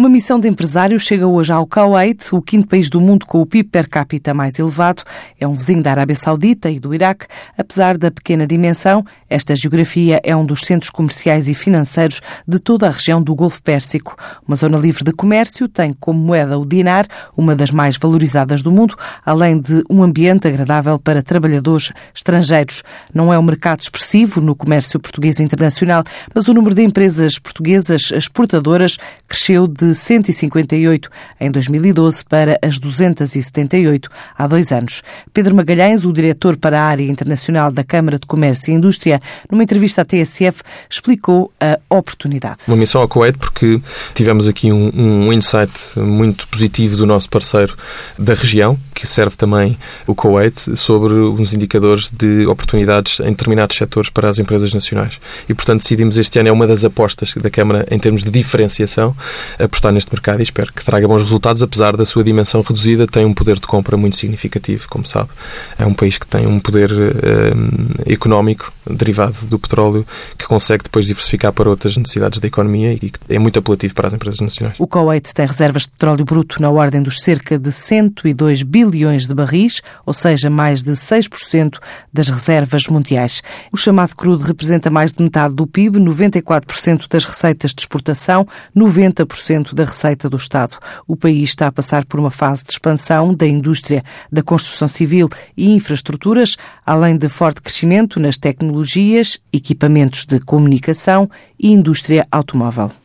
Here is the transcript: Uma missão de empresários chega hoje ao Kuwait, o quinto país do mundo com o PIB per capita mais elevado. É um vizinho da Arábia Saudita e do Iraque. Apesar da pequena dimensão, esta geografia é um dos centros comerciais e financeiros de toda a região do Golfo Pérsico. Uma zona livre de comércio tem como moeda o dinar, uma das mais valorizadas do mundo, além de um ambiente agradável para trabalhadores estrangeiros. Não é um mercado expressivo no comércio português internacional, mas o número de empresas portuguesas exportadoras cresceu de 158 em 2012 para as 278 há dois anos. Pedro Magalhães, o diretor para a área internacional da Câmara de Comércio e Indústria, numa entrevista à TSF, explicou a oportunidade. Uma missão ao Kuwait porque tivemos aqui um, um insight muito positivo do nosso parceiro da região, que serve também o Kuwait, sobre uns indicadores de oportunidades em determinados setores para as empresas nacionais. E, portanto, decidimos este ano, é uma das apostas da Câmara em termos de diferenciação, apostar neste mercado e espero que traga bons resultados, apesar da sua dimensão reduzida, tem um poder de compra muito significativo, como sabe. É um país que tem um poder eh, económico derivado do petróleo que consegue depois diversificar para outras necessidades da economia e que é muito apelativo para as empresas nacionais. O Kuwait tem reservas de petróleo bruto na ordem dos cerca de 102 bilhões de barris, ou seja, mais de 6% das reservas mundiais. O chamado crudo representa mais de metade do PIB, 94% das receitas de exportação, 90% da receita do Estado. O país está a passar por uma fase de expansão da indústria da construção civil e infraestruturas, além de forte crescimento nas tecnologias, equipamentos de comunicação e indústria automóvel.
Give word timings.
Uma 0.00 0.08
missão 0.08 0.40
de 0.40 0.48
empresários 0.48 1.02
chega 1.02 1.26
hoje 1.26 1.52
ao 1.52 1.66
Kuwait, 1.66 2.34
o 2.34 2.40
quinto 2.40 2.66
país 2.66 2.88
do 2.88 3.02
mundo 3.02 3.26
com 3.26 3.42
o 3.42 3.44
PIB 3.44 3.68
per 3.68 3.86
capita 3.86 4.32
mais 4.32 4.58
elevado. 4.58 5.02
É 5.38 5.46
um 5.46 5.52
vizinho 5.52 5.82
da 5.82 5.90
Arábia 5.90 6.16
Saudita 6.16 6.70
e 6.70 6.80
do 6.80 6.94
Iraque. 6.94 7.26
Apesar 7.54 7.98
da 7.98 8.10
pequena 8.10 8.46
dimensão, 8.46 9.04
esta 9.28 9.54
geografia 9.54 10.18
é 10.24 10.34
um 10.34 10.46
dos 10.46 10.62
centros 10.62 10.90
comerciais 10.90 11.48
e 11.48 11.54
financeiros 11.54 12.22
de 12.48 12.58
toda 12.58 12.86
a 12.86 12.90
região 12.90 13.22
do 13.22 13.34
Golfo 13.34 13.62
Pérsico. 13.62 14.16
Uma 14.48 14.56
zona 14.56 14.78
livre 14.78 15.04
de 15.04 15.12
comércio 15.12 15.68
tem 15.68 15.92
como 15.92 16.18
moeda 16.18 16.58
o 16.58 16.64
dinar, 16.64 17.06
uma 17.36 17.54
das 17.54 17.70
mais 17.70 17.98
valorizadas 17.98 18.62
do 18.62 18.72
mundo, 18.72 18.96
além 19.22 19.60
de 19.60 19.84
um 19.90 20.02
ambiente 20.02 20.48
agradável 20.48 20.98
para 20.98 21.22
trabalhadores 21.22 21.92
estrangeiros. 22.14 22.82
Não 23.12 23.34
é 23.34 23.38
um 23.38 23.42
mercado 23.42 23.80
expressivo 23.80 24.40
no 24.40 24.56
comércio 24.56 24.98
português 24.98 25.40
internacional, 25.40 26.02
mas 26.34 26.48
o 26.48 26.54
número 26.54 26.74
de 26.74 26.82
empresas 26.82 27.38
portuguesas 27.38 28.10
exportadoras 28.10 28.96
cresceu 29.28 29.68
de 29.68 29.89
158 29.94 31.10
em 31.40 31.50
2012 31.50 32.24
para 32.24 32.58
as 32.62 32.78
278 32.78 34.10
há 34.36 34.46
dois 34.46 34.72
anos. 34.72 35.02
Pedro 35.32 35.54
Magalhães, 35.54 36.04
o 36.04 36.12
diretor 36.12 36.56
para 36.56 36.80
a 36.80 36.84
área 36.84 37.04
internacional 37.04 37.70
da 37.70 37.84
Câmara 37.84 38.18
de 38.18 38.26
Comércio 38.26 38.72
e 38.72 38.74
Indústria, 38.74 39.20
numa 39.50 39.62
entrevista 39.62 40.02
à 40.02 40.04
TSF, 40.04 40.62
explicou 40.88 41.52
a 41.60 41.78
oportunidade. 41.88 42.60
Uma 42.66 42.76
missão 42.76 43.00
ao 43.00 43.08
Kuwait 43.08 43.38
porque 43.38 43.80
tivemos 44.14 44.48
aqui 44.48 44.72
um, 44.72 44.90
um 44.94 45.32
insight 45.32 45.72
muito 45.96 46.46
positivo 46.48 46.96
do 46.96 47.06
nosso 47.06 47.28
parceiro 47.28 47.76
da 48.18 48.34
região, 48.34 48.78
que 48.94 49.06
serve 49.06 49.36
também 49.36 49.78
o 50.06 50.14
Kuwait, 50.14 50.76
sobre 50.76 51.14
uns 51.14 51.54
indicadores 51.54 52.10
de 52.10 52.46
oportunidades 52.46 53.20
em 53.20 53.30
determinados 53.30 53.76
setores 53.76 54.10
para 54.10 54.28
as 54.28 54.38
empresas 54.38 54.74
nacionais. 54.74 55.18
E, 55.48 55.54
portanto, 55.54 55.80
decidimos 55.80 56.18
este 56.18 56.38
ano, 56.38 56.48
é 56.48 56.52
uma 56.52 56.66
das 56.66 56.84
apostas 56.84 57.34
da 57.34 57.50
Câmara 57.50 57.86
em 57.90 57.98
termos 57.98 58.22
de 58.22 58.30
diferenciação, 58.30 59.16
apostar 59.58 59.79
neste 59.90 60.12
mercado 60.12 60.40
e 60.40 60.42
espero 60.42 60.72
que 60.72 60.84
traga 60.84 61.08
bons 61.08 61.22
resultados, 61.22 61.62
apesar 61.62 61.96
da 61.96 62.04
sua 62.04 62.22
dimensão 62.22 62.60
reduzida, 62.60 63.06
tem 63.06 63.24
um 63.24 63.32
poder 63.32 63.56
de 63.58 63.66
compra 63.66 63.96
muito 63.96 64.16
significativo, 64.16 64.86
como 64.88 65.06
sabe. 65.06 65.30
É 65.78 65.86
um 65.86 65.94
país 65.94 66.18
que 66.18 66.26
tem 66.26 66.46
um 66.46 66.60
poder 66.60 66.90
eh, 66.92 68.12
económico 68.12 68.72
derivado 68.88 69.46
do 69.46 69.58
petróleo 69.58 70.06
que 70.36 70.46
consegue 70.46 70.84
depois 70.84 71.06
diversificar 71.06 71.52
para 71.52 71.68
outras 71.68 71.96
necessidades 71.96 72.38
da 72.38 72.46
economia 72.46 72.92
e 72.92 73.10
que 73.10 73.18
é 73.28 73.38
muito 73.38 73.58
apelativo 73.58 73.94
para 73.94 74.08
as 74.08 74.14
empresas 74.14 74.40
nacionais. 74.40 74.76
O 74.78 74.86
Kuwait 74.86 75.32
tem 75.32 75.46
reservas 75.46 75.82
de 75.82 75.90
petróleo 75.90 76.24
bruto 76.24 76.60
na 76.60 76.70
ordem 76.70 77.02
dos 77.02 77.20
cerca 77.20 77.58
de 77.58 77.72
102 77.72 78.62
bilhões 78.62 79.26
de 79.26 79.34
barris, 79.34 79.80
ou 80.04 80.12
seja, 80.12 80.50
mais 80.50 80.82
de 80.82 80.92
6% 80.92 81.78
das 82.12 82.28
reservas 82.28 82.86
mundiais. 82.88 83.42
O 83.72 83.76
chamado 83.76 84.14
crudo 84.14 84.44
representa 84.44 84.90
mais 84.90 85.12
de 85.12 85.22
metade 85.22 85.54
do 85.54 85.66
PIB, 85.66 85.98
94% 85.98 87.06
das 87.08 87.24
receitas 87.24 87.72
de 87.72 87.82
exportação, 87.82 88.46
90% 88.76 89.59
da 89.62 89.84
receita 89.84 90.28
do 90.28 90.36
Estado. 90.36 90.76
O 91.06 91.16
país 91.16 91.50
está 91.50 91.66
a 91.66 91.72
passar 91.72 92.04
por 92.04 92.18
uma 92.18 92.30
fase 92.30 92.64
de 92.64 92.72
expansão 92.72 93.34
da 93.34 93.46
indústria 93.46 94.02
da 94.30 94.42
construção 94.42 94.88
civil 94.88 95.28
e 95.56 95.72
infraestruturas, 95.74 96.56
além 96.84 97.16
de 97.16 97.28
forte 97.28 97.62
crescimento 97.62 98.18
nas 98.18 98.38
tecnologias, 98.38 99.38
equipamentos 99.52 100.24
de 100.24 100.40
comunicação 100.40 101.30
e 101.58 101.72
indústria 101.72 102.26
automóvel. 102.30 102.90